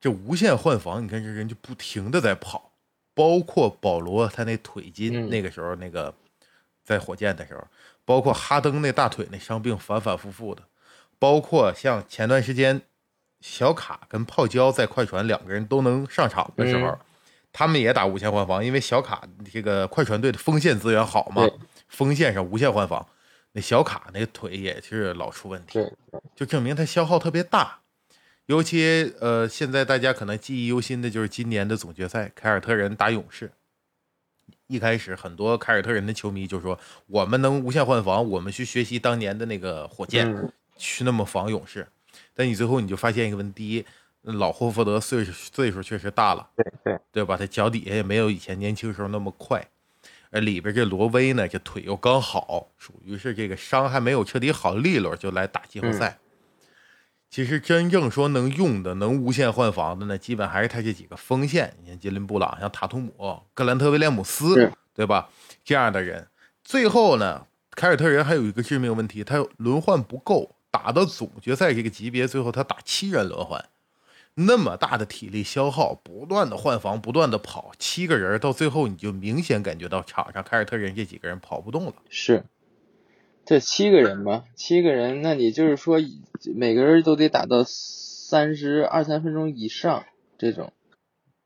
[0.00, 2.72] 这无限换防，你看这人就不停的在跑，
[3.14, 6.14] 包括保罗他那腿筋，那个时候那个。
[6.82, 7.64] 在火箭的时候，
[8.04, 10.62] 包括哈登那大腿那伤病反反复复的，
[11.20, 12.82] 包括像前段时间
[13.40, 16.98] 小卡跟泡椒在快船两个人都能上场的时候，
[17.52, 21.48] 他们也打无限换防，因为小卡这个快船队的锋线资源好嘛，
[21.88, 23.06] 锋线上无限换防，
[23.52, 25.78] 那小卡那腿也是老出问题，
[26.34, 27.80] 就证明他消耗特别大。
[28.46, 33.52] 尤其呃，现在大家可能记忆犹新的就是今年的总决赛，凯尔特人打勇士。
[34.66, 41.86] 一开始，很多凯尔特人的球迷就说：“我们能无限换防，我们去学习当年的那个火箭，去那么防勇士。”
[42.34, 43.84] 但你最后你就发现一个问题：第一，
[44.22, 47.36] 老霍福德岁数岁数确实大了，对对对吧？
[47.36, 49.66] 他脚底下也没有以前年轻时候那么快，
[50.30, 56.18] 而里边这罗威呢，这腿又刚好，属于是这个伤还没有彻底好利落就来打季后赛。
[57.30, 61.74] 其实真正说能用的、能无限换防的呢，基本还是他这几个锋线。
[61.80, 65.28] 你像杰林布朗、像塔图姆、格兰特威廉姆斯，对吧？
[65.62, 66.26] 这样的人，
[66.64, 73.64] 最后呢，凯尔特人还有一个致命问题，他轮换不够，打打到总决赛这个级别，最后他打七人轮换，
[74.34, 81.94] 那么大的体力消耗，不断的换防，不断的跑，七个人到最后你就明显感觉到场上凯尔特人这几个人跑不动了。
[82.08, 82.44] 是，
[83.44, 85.98] 这七个人嘛，七个人，那你就是说
[86.54, 90.04] 每个人都得打到三十二三分钟以上
[90.38, 90.72] 这种。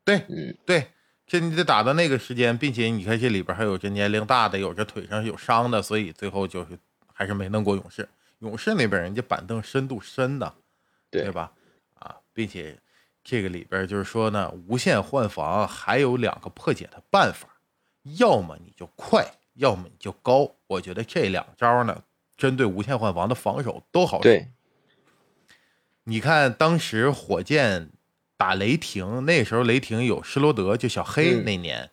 [0.05, 0.89] 对，嗯，对，
[1.27, 6.79] 这你得打到那个时间，并且你看这里边还有这年龄大的，有这腿上有伤的，所以最后就是
[7.13, 8.09] 还是没弄过勇士。
[8.41, 10.55] 勇士那边人家板凳深度深的，
[11.11, 11.53] 对对吧？
[12.35, 12.77] 啊，并且
[13.23, 17.49] 这个里边就是说呢，无限换防还有两个破解的办法，
[18.19, 20.57] 要么你就快，要么你就高。
[20.67, 22.03] 我觉得这两招呢，
[22.37, 24.25] 针对无限换防的防守都好使。
[24.25, 24.49] 对，
[26.05, 27.91] 你看当时火箭
[28.37, 31.91] 打雷霆，那时候雷霆有施罗德，就小黑嗯那年，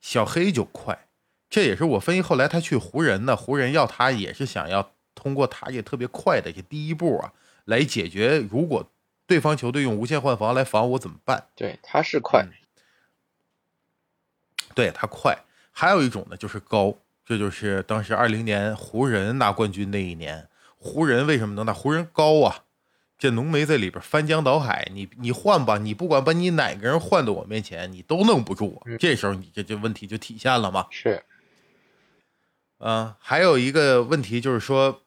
[0.00, 1.06] 小黑就快。
[1.48, 7.32] 这也是我分析后来他去湖人呢，湖人要他也是想要通过他这特别快的这第一步啊，
[7.66, 8.90] 来解决如果
[9.26, 11.46] 对方球队用无限换防来防我怎么办？
[11.54, 12.52] 对，他是快，嗯
[14.74, 15.44] 对他快。
[15.70, 21.72] 还有一种呢，就是高，这就是当时二零年湖人拿冠军那一年，湖人为什么能拿？
[21.72, 22.64] 湖人高啊，
[23.16, 28.82] 这浓眉在里边翻江倒海，你你换吧，你不管把你哪个人换到我面前，你都弄不住我。
[28.86, 30.86] 嗯这时候你这这问题就体现了嘛。
[30.90, 31.22] 是，
[32.78, 35.02] 嗯，还有一个问题就是说，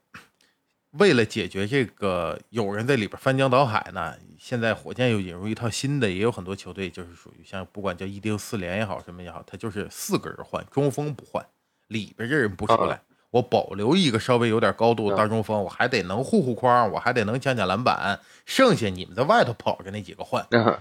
[0.91, 11.45] 为了解决这个有人在里边翻江倒海呢，现在火箭又引入一套新的，也有很多球队就是属于像不管叫一丁四连也好，什么也好，他就是四个人换，中锋不换，
[11.87, 20.47] 里边这人不出来，我保留一个稍微有点高度的大中锋，我还得能护护框，我还得能抢抢篮板，剩下你们在外头跑着那几个换。
[20.51, 20.79] 嗯，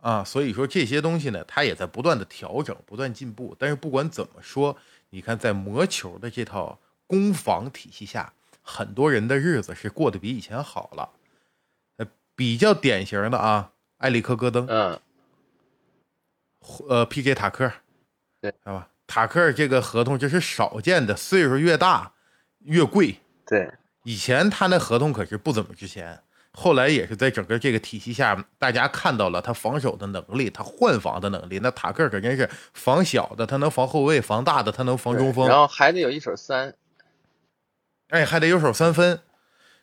[0.00, 3.54] 啊，所以说这些东西呢，它也在不断的调整，不断进步。
[3.58, 4.76] 但是不管怎么说，
[5.10, 11.10] 你看在魔球的这套攻防体系下，很多人的日子是过得比以前好了。
[11.96, 15.00] 呃，比较典型的啊，埃里克戈登，嗯，
[16.88, 17.34] 呃，P.J.
[17.34, 17.70] 塔克，
[18.40, 18.88] 对，知道吧？
[19.06, 22.12] 塔克这个合同这是少见的，岁数越大
[22.60, 23.16] 越贵。
[23.44, 23.72] 对，
[24.04, 31.58] 以前他那合同可是不怎么值钱，后来也是在整个这个体系下，大家看到了他防守的能力，他换防的能力。
[31.60, 35.48] 那塔克可真是防小的，他能防后卫；防大的，他能防中锋。
[35.48, 36.72] 然后还得有一手三，
[38.10, 39.20] 哎，还得有手三分。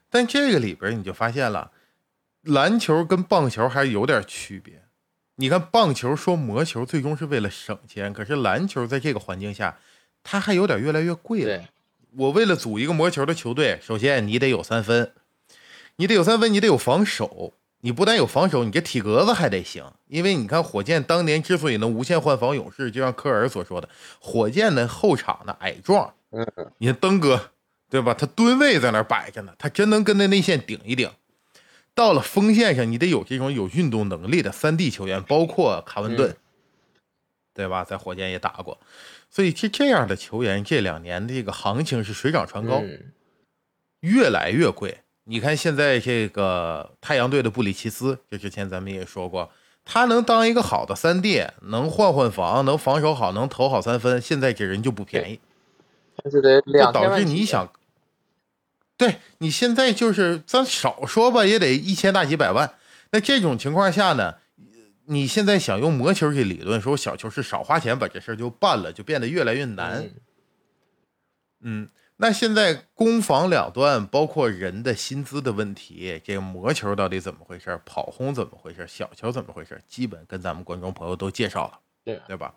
[0.09, 1.71] 但这个里边你就发现了，
[2.43, 4.83] 篮球跟棒球还有点区别。
[5.35, 9.77] 你看棒球说魔球最终是为了省钱，可是篮球在这个环境下，
[10.23, 11.63] 它还有点越来越贵了。
[12.15, 15.11] 我为了组一个魔球的球队，首先你得有三分，
[15.97, 17.53] 你得有三分，你得有防守。
[17.81, 19.85] 你不但有防守，你这体格子还得行。
[20.07, 23.87] 因为你看火箭当年之所以能无限换防勇士，就像科尔所说的，
[24.19, 26.45] 火箭的后场的矮壮，嗯，
[26.79, 27.51] 你看登哥，
[27.89, 28.13] 对吧？
[28.13, 31.09] 他吨位在那儿摆着呢，他真能跟那内线顶一顶。
[31.95, 36.37] 到了锋线上，你得有这种有运动能力的三 D 球员，包括卡文顿，嗯
[37.53, 37.83] 对吧？
[37.83, 38.77] 在火箭也打过，
[39.31, 43.11] 所以这这样的球员这两年的这个行情是水涨船高，嗯，
[44.01, 44.99] 越来越贵。
[45.23, 49.49] 你看现在这个太阳队的布里奇斯，这之前咱们也说过，
[49.83, 55.39] 他能当一个好的三 D，能换换防，能防守好，能投好三分，现在这人就不便宜。
[56.23, 56.39] 那就
[56.91, 57.71] 导致你想，
[58.97, 62.73] 对你现在就是咱少说吧，也得一千大几百万。
[63.11, 64.35] 那这种情况下呢，
[65.05, 69.99] 你现在想用魔球去理论说小球是少花钱把这事儿就办了，就变得越来越难。
[69.99, 70.11] 嗯
[71.59, 77.79] 嗯，那现在攻防两端，包括人的薪资的问题，这个魔球到底怎么回事？
[77.83, 78.85] 跑轰怎么回事？
[78.87, 79.81] 小球怎么回事？
[79.87, 81.79] 基本跟咱们观众朋友都介绍了。
[82.03, 82.53] 对对吧？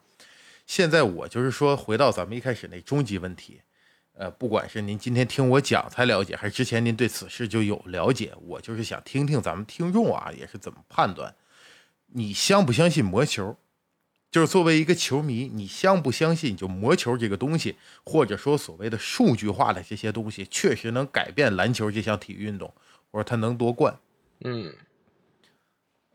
[0.66, 3.62] 现在我就是说，回到咱们一开始那终极问题，
[4.20, 11.34] 呃，不管是您今天听我讲才了解，还是之前您对此事就有了解，我就是想听听咱们听众啊，也是怎么判断，
[12.08, 13.56] 你相不相信魔球？
[14.30, 22.74] 就是作为一个球迷，你相不相信就魔球这个东西，或者说所谓的数据化的这些东西，确实能改变篮球这项体育运动，
[23.10, 23.98] 或者它能夺冠？
[24.44, 24.74] 嗯，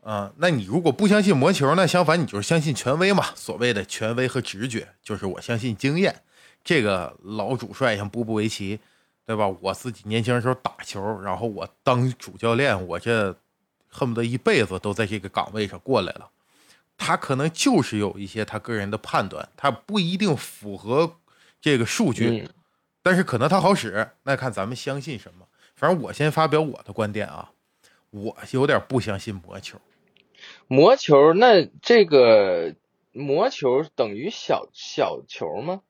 [0.04, 1.84] 啊、那你如果不相信魔球那？
[1.84, 3.34] 相反，你就是相信权威嘛。
[3.34, 6.22] 所谓的权威和直觉，就是我相信经验。
[6.66, 8.80] 这个老主帅像波波维奇，
[9.24, 9.46] 对吧？
[9.60, 13.36] 我自己年轻的时候打球，然后我当主教练，我这
[13.86, 16.28] 恨不得一辈子都在这个岗位上过来了。
[16.98, 21.18] 他可能就是有一些他个人的判断，他不一定符合
[21.60, 22.48] 这个数据，嗯
[23.00, 24.10] 但是可能他好使。
[24.24, 25.46] 那看咱们相信什么。
[25.76, 27.52] 反正我先发表我的观点啊，
[28.10, 29.78] 我有点不相信魔球。
[30.66, 32.74] 魔球那这个
[33.12, 35.82] 魔球等于小小球吗？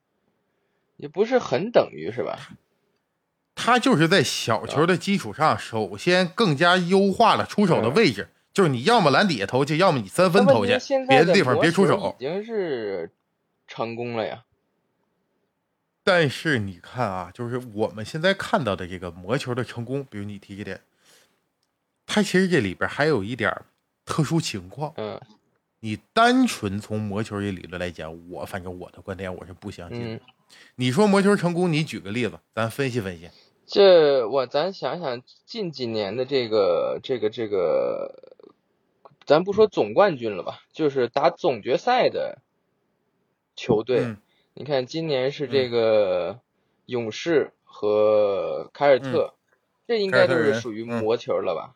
[0.97, 2.39] 也不是很等于是吧？
[3.55, 10.77] 他就是在小球的基础上，首先更加优化了出手的位置，就是你要么篮底下投去，要么你三分投去，
[11.09, 12.15] 别的地方别出手。
[12.19, 13.11] 已经是
[13.67, 14.45] 成功了呀。
[16.05, 20.81] 但是你看啊，就是我们现在看到的这个魔球的成功，比如你提这点，
[22.07, 23.53] 它其实这里边还有一点
[24.05, 24.93] 特殊情况。
[24.97, 25.21] 嗯。
[25.81, 30.15] 你单纯从魔球这理论来讲，我反正我的观点我是不相信。
[30.15, 30.21] 嗯，
[30.77, 33.31] 你说魔球成功，你举个例子，咱分析分析。
[33.67, 38.35] 这我咱想想近几年的这个这个这个，
[39.25, 42.39] 咱不说总冠军了吧，就是打总决赛的
[43.57, 44.17] 球队。
[44.55, 46.41] 你看今年是这个
[46.85, 49.35] 勇士和凯尔特，
[49.89, 51.75] 这应该都是属于魔球了吧？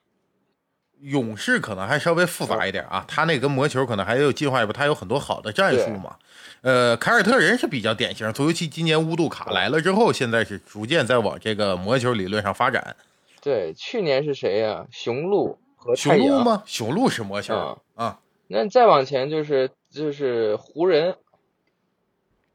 [1.02, 6.16] 勇士可能还稍微复杂一点啊，他那跟魔球可能还有进化一步，他有很多好的战术嘛。
[6.62, 12.96] 呃，凯尔特人是比较典型，尤其今年乌杜卡来了之后，现在是逐渐在往这个魔球理论上发展。
[13.40, 14.86] 对，去年是谁呀？
[14.90, 16.62] 雄鹿和雄鹿吗？
[16.66, 18.20] 雄鹿是魔球啊。
[18.48, 21.16] 那再往前就是就是湖人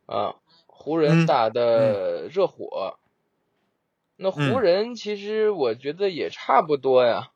[0.06, 0.36] 啊，
[0.68, 3.00] 湖人打的热火。
[4.18, 7.30] 那湖人其实我觉得也差不多呀。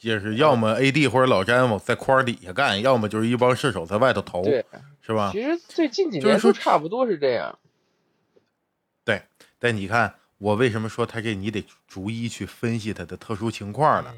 [0.00, 4.42] 就是要么 A D 或者老詹往在框底下干，要么就是一帮射手在外头投，
[5.02, 5.30] 是吧？
[5.30, 7.58] 其实最近几年都差不多是这样。
[9.04, 9.22] 对，
[9.58, 14.10] 但你看我为什么说他这你得逐一去分析他的特殊情况呢？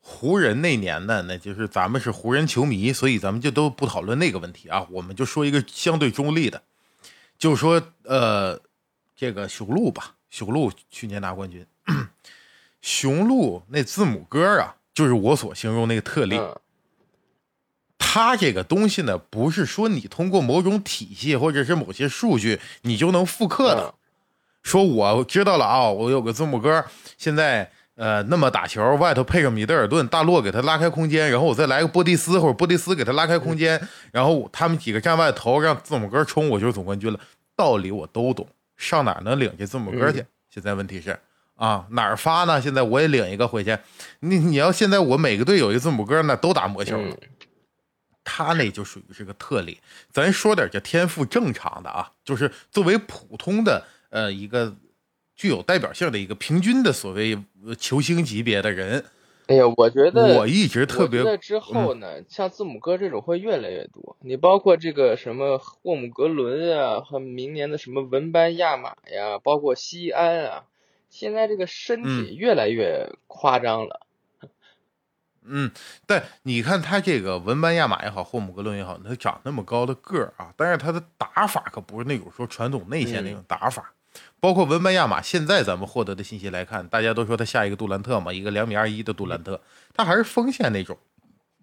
[0.00, 6.62] 湖人那年呢，那就是咱们是湖人球迷，所以咱们就都不讨论那个问题啊，我们就说一个相对中立的，
[7.36, 8.58] 就说呃，
[9.14, 11.66] 这个雄鹿吧，雄鹿去年拿冠军，
[12.80, 14.76] 雄鹿那字母哥啊。
[14.94, 16.40] 就是我所形容那个特例，
[17.98, 23.94] 它这个东西呢，不是说你通过某种体系或者是某些数据你就能复刻的。
[24.62, 26.84] 说我知道了啊，我有个字母哥，
[27.18, 33.80] 现在呃那么打球，外头配上米德尔顿、大洛给他拉开空间，然后我再来个波蒂斯或者波蒂斯给他拉开空间，
[34.12, 37.18] 然后他们几个站外头，让字母哥冲，我就是总冠军了。
[37.56, 40.24] 道理我都懂，上哪能领这字母哥去？
[40.48, 41.18] 现在问题是。
[41.56, 42.60] 啊，哪儿发呢？
[42.60, 43.78] 现在我也领一个回去。
[44.20, 47.16] 你你要现在我每个队有一字母哥，那都打魔球了。
[48.24, 49.78] 他那就属于是个特例。
[50.10, 54.74] 咱说点叫天赋正常的啊，就是作为普通的呃一个
[55.36, 57.38] 具有代表性的一个平均的所谓
[57.78, 59.04] 球星级别的人。
[59.46, 61.22] 哎呀，我觉得我一直特别。
[61.22, 64.16] 在之后呢，像字母哥这种会越来越多。
[64.22, 70.64] 你包括这个什么霍姆格伦啊，和明年的什么文班亚马呀，包括西安啊。
[71.14, 74.00] 现在这个身体越来越夸张了，
[75.44, 75.70] 嗯，
[76.06, 83.92] 但你看他这个文班亚马也好，霍姆格伦也好，他长那么高的个儿啊，但是他的打法可不是那种说传统内线那种打法。
[84.40, 89.60] 包括文班亚马，现在咱们获得的信息来看，大家都说他下一个杜兰特嘛，一个两米二一的杜兰特，
[89.94, 90.98] 他还是锋线那种，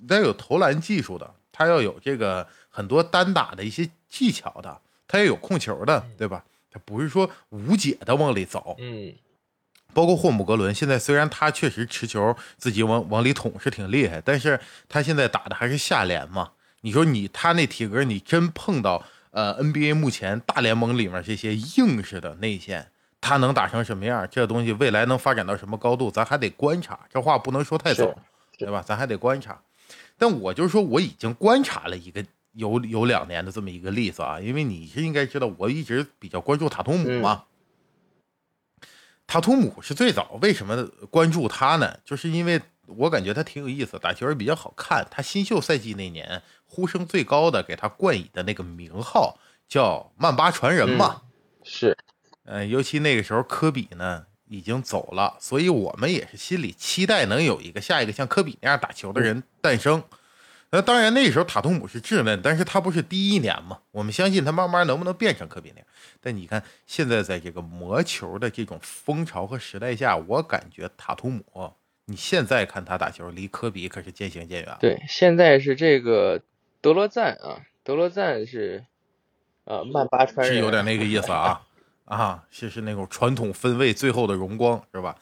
[0.07, 6.45] 得有投篮技术的，他要有这个很多单打的一些技巧的，他也有控球的，对吧？
[6.71, 9.13] 他不是说无解的往里走，嗯。
[9.93, 16.51] 包括霍姆格伦，现在虽然他确实持球自己往往里捅是挺厉害，但是他现在打的还是下联嘛。
[16.81, 22.87] 你说你他那体格，你真碰到呃 NBA 目前大联盟里面这些硬式的内线，
[23.19, 24.27] 他能打成什么样？
[24.31, 26.99] 这东西未来能发展到什么高度，咱还得观察。
[27.13, 28.05] 这话不能说太早，
[28.57, 28.83] 对吧？
[28.83, 29.61] 咱还得观察。
[30.17, 37.43] 但我就是说，我已经观察了一个有有两年的这么一个例子啊，因为你是应该知道，我一直比较关注塔图姆嘛。
[39.31, 41.97] 塔图姆是最早，为什么关注他呢？
[42.03, 45.07] 就是因为我感觉他挺有意思，打球也比较好看。
[45.09, 49.39] 他新秀赛季那年呼声最高的，给他冠以的那个名号
[49.69, 51.21] 叫“曼巴传人”嘛。
[51.63, 51.97] 是，
[52.43, 60.03] 嗯，尤其那个时候科比呢已经走了，所以我们也是心里期待能有一个下一个像科比那样打球的人诞生。
[60.73, 63.79] 那当然，那时候塔图姆是稚嫩，但是他不是第一年嘛？
[63.91, 65.87] 我们相信他慢慢能不能变成科比那样。
[66.21, 71.73] 但你看，现在在这个魔球的这种风潮和时代下，我感觉塔图姆，
[72.05, 74.77] 你现在看他打球，离科比可是渐行渐远。
[74.79, 76.41] 对，现在是这个
[76.79, 78.85] 德罗赞啊，德罗赞是
[79.65, 81.61] 呃，曼巴川人是有点那个意思啊
[82.05, 85.17] 啊，是是那种传统分位最后的荣光是吧？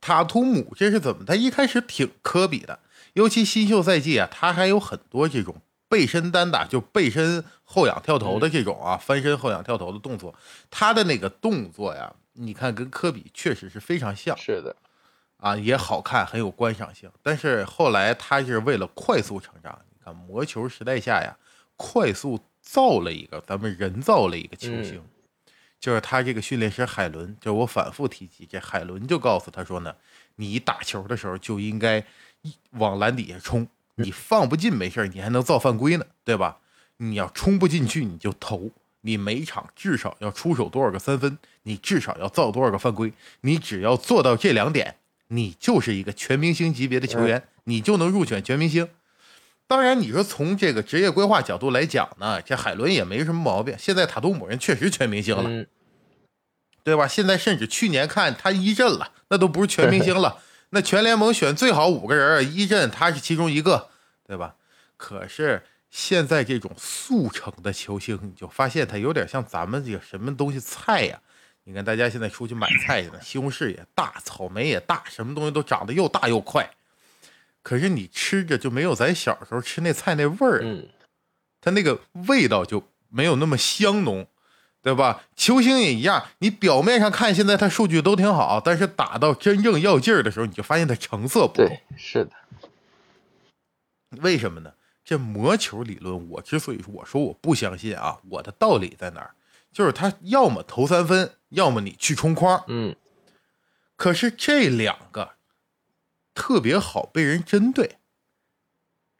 [0.00, 1.26] 塔图姆这是怎么？
[1.26, 2.78] 他一开始挺科比的。
[3.14, 5.56] 尤其新秀赛季啊，他还有很多这种
[5.88, 10.34] 背身单打，就背身后仰跳投的这种啊，翻身后仰跳投的动作。
[10.70, 14.36] 他的那个动作呀，你看跟科比确实是非常像。
[14.36, 14.74] 是的，
[15.36, 17.10] 啊，也好看，很有观赏性。
[17.22, 21.36] 但是后来他是为了快速成长，你看魔球时代下呀，
[21.76, 25.00] 快速造了一个咱们人造了一个球星。
[25.78, 29.94] 就是他这个训练师海伦，就是我反复提及，这海伦就告诉他说呢，
[30.36, 32.02] 你打球的时候就应该
[32.72, 33.66] 往篮底下冲，
[33.96, 36.58] 你放不进没事你还能造犯规呢，对吧？
[36.98, 38.70] 你要冲不进去你就投，
[39.00, 44.96] 你每场至少要出手多少个三分，你至少要造多少个犯规，你只要做到这两点，
[45.28, 48.88] 你就是一个全明星级别的球员，你就能入选全明星。
[49.66, 53.74] 当然，你说从这个职业规划角度来讲呢，这海伦也没什么毛病。
[53.78, 55.66] 现在塔图姆人确实全明星了，
[56.84, 57.08] 对吧？
[57.08, 60.38] 现在甚至去年看他一阵了，那都不是全明星了。
[60.74, 63.90] 那全联盟选最好五个人，一阵他是其中一个，
[64.26, 64.56] 对吧？
[64.96, 71.20] 可是现在这种速成的球星，你就发现他有点像咱们这个什么东西菜呀？
[71.62, 76.68] 你看大家现在出去买菜去了，西红柿也大，草莓也大，什么东西都长得又大又快。
[77.62, 80.88] 可是你吃着就没有咱小时候吃那菜那味儿，嗯，
[81.60, 84.26] 它那个味道就没有那么香浓，
[84.84, 85.24] 对吧？
[85.34, 92.30] 球星也一样，你表面上看现在他数据都挺好，但是打到真正要劲儿的时候，你就发现他成色不对，是的。
[94.22, 94.74] 为什么呢？
[95.04, 99.34] 这魔球理论，我之所以我说我不相信啊，我的道理在哪儿？
[99.72, 102.94] 就是他要么投三分，要么你去冲框，嗯。
[103.96, 105.32] 可是这两个。
[106.36, 107.98] 特别好被人针对。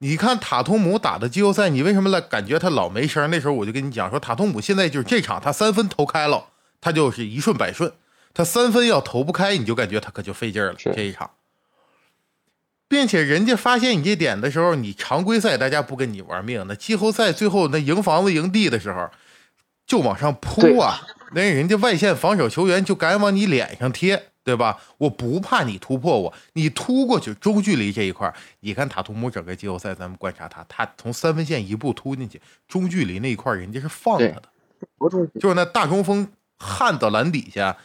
[0.04, 3.30] 你看塔图姆打的季后赛，你为什么来感觉他老没声？
[3.30, 6.48] 那时候我就跟你讲说，塔图姆现在就是这场他三分投开了，
[6.78, 7.88] 他就是一顺百顺；
[8.34, 10.74] 他三分要投不开，你就感觉他可就费劲了。
[10.74, 11.30] 这一场，
[12.86, 19.08] 并且人家发现你这点的时候，你常规赛大家不跟你玩命，那季后赛最后那赢房子赢地的时候，
[19.86, 21.00] 就往上扑啊！
[21.32, 24.24] 那人家外线防守球员就敢往你脸上贴。
[24.44, 24.78] 对吧？
[24.98, 34.42] 我不怕你突破我，你突过去中距离这一块你看塔图姆整个季后赛，咱们观察他，他从三分线一步突进去，中距离那一块人家是放他的，
[35.40, 36.28] 就是那大中锋
[36.58, 37.78] 焊到篮底下，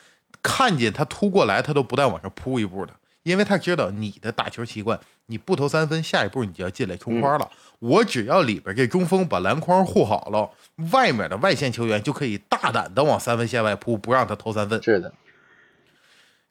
[0.44, 2.94] 看见他突过来，他都不带往上扑一步的，
[3.24, 7.50] 因为他知道你的打球习惯，你不投三分，下一步你就要进来冲框了。
[7.80, 10.52] 我只要里边这中锋把篮筐护好了，
[10.92, 14.84] 外面的外线球员就可以大胆的往三分线外扑，不让他投三分。
[14.84, 15.14] 是的。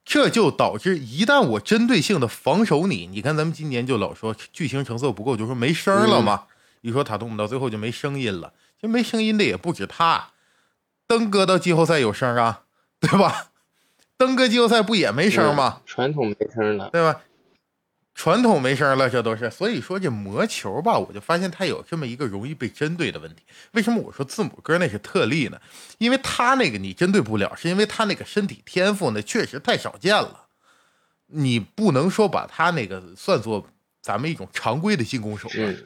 [0.09, 6.45] 这就导致，一旦我针对性的防守你，你看咱们今年就老说巨星成色不够，就说没声了嘛。
[6.81, 10.31] 一说塔图姆到最后就没声音了，就没声音的也不止他，
[11.07, 12.63] 登哥到季后赛有声啊，
[12.99, 13.51] 对吧？
[14.17, 15.83] 登哥季后赛不也没声吗？
[15.85, 17.21] 传统没声了，对吧？
[18.19, 23.45] 传统没声了，这都是所以说这魔球吧，我就发现他有这么一个容易被针对的问题。
[23.71, 25.61] 为什么我说字母哥那是特例呢？
[25.99, 30.49] 因为他那个你针对不了，是因为他那个身体天赋那确实太少见了。
[31.27, 33.65] 你不能说把他那个算作
[34.03, 35.77] 咱们一种常规的进攻手段。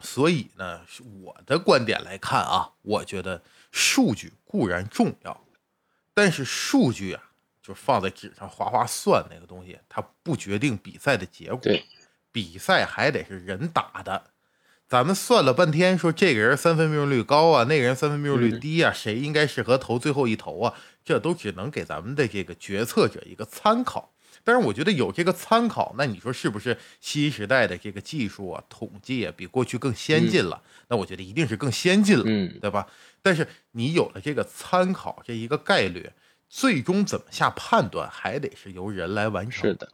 [0.00, 0.82] 所以呢，
[1.22, 5.44] 我的观点来看啊，我觉得数据固然重要，
[6.12, 7.22] 但是数据啊。
[7.62, 11.58] 就放在纸上哗哗算那个东西，它不决定比赛的结果。
[11.62, 11.84] 对，
[12.32, 14.24] 比赛还得是人打的。
[14.88, 20.74] 咱们算了半天，说这个人三分命中率高啊，那个人三分命中率低啊，谁应该适合投最后一投啊？
[21.04, 24.12] 这都只能给咱们的这个决策者一个参考。
[24.44, 30.60] 但是我觉得有这个参考，那你说是不是新时代的这个技术啊、统计啊比过去更先进了？
[30.88, 32.24] 那我觉得一定是更先进了，
[32.60, 32.86] 对吧？
[33.22, 36.10] 但是你有了这个参考这一个概率。
[36.54, 39.70] 最终怎么下判断，还得是由人来完成。
[39.70, 39.90] 是的，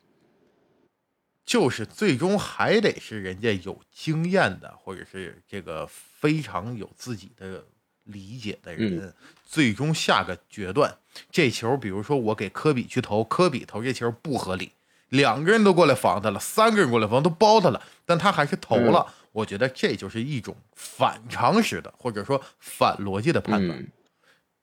[1.47, 7.65] 就是最终还得是人家有经验的，或者是这个非常有自己的
[8.03, 10.99] 理解的人，最终下个决断。
[11.31, 14.73] 这球，比如说我给科比去投，科比投这球不合理，
[15.11, 19.15] 两个人都过来防他了，三个人过来防都包他了，但他还是投了。
[19.31, 23.87] 我觉得这就是一种反常识的，或者说反逻辑的判断。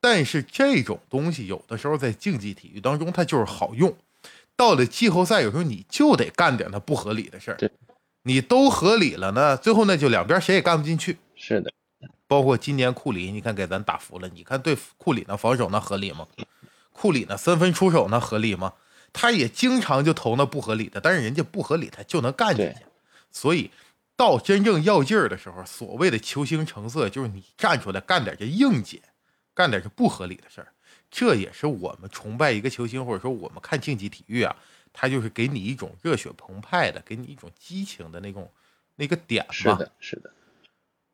[0.06, 3.92] 但是这种东西有的时候在竞技体育当中，它就是好用。
[4.56, 7.58] 到了季后赛，有时候你就得干点它不合理的事儿。
[8.22, 11.18] 你都合理了呢，最后那就两边谁也干不进去。
[11.36, 11.74] 是的，
[12.28, 14.30] 包括今年库里，你看给咱打服了。
[14.32, 16.28] 你看对库里那防守那合理吗？
[16.92, 18.74] 库里那三分出手那合理吗？
[19.12, 22.76] 他也经常就投那不合理的，但是人家不合理他就能干进去。
[23.32, 23.72] 所以
[24.16, 29.02] 到真正要劲儿的时候，所谓的球星成色，就是你站出来干点这硬解。
[29.56, 30.68] 干点是不合理的事儿，
[31.10, 34.56] 这也是我们崇拜一个球星，或者说我们看竞技体育啊，
[34.92, 38.52] 他就是给你一种热血澎湃的，给你一种激情的那种
[38.96, 39.54] 那个点吧。
[39.54, 40.32] 是的，是的。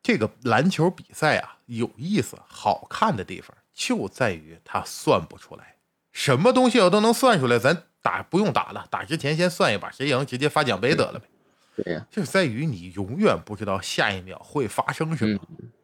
[0.03, 5.75] 这个篮球比赛啊，有意思、好看的地方就在于它算不出来，
[6.11, 11.27] 什么东西我都能算出来，咱打不用打了，打之前先算一把，谁赢直接发奖杯得了呗。
[11.83, 15.39] 对呀，就在于你永远不知道下一秒会发生什么，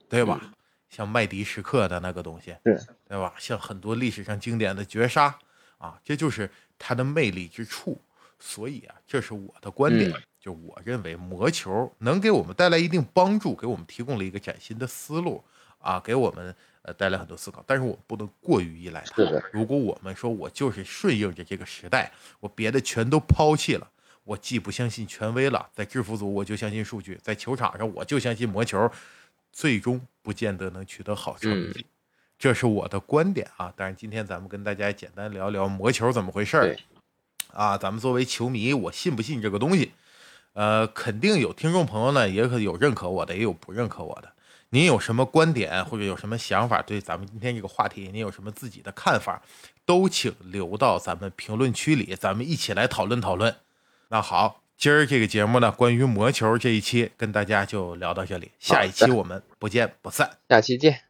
[0.10, 0.52] 对吧？
[0.90, 2.76] 像麦迪时刻的那个东西，对
[3.08, 3.34] 对吧？
[3.38, 5.38] 像很多历史上经典的绝杀
[5.78, 8.02] 啊，这就是它的魅力之处。
[8.40, 15.44] 所以啊，这是我的观点，就我认为魔球能给我们带来一定帮助，给我们提供了一个崭新的思路
[15.80, 17.64] 啊，给我们呃带来很多思考。
[17.66, 19.24] 但是我们不能过于依赖它。
[19.52, 23.90] 如果我们说我就是顺应着这个时代，我别的全都抛弃了。
[24.24, 28.92] 我既不相信权威了，在制服组我就相信数据，在球场上我就相信魔球，
[29.58, 31.84] 最终不见得能取得好成绩，
[32.38, 33.74] 这是我的观点啊。
[33.76, 36.78] 当然，今天咱们跟大家简单聊聊魔球怎么回事儿
[37.54, 37.76] 啊。
[37.76, 39.94] 咱们作为球迷，我信不信这个东西？
[40.54, 44.32] 呃，肯定有听众朋友呢，也可有认可我的，也有不认可我的。
[44.70, 49.42] 您有什么观点或者有什么想法，对咱们今天这个话题，您有什么自己的看法，
[49.88, 53.56] 都请留到咱们评论区里，咱们一起来讨论讨论。
[54.10, 61.07] 那好，今儿这个节目呢，关于魔球这一期跟大家就聊到这里，下一期我们不见不散，下期见。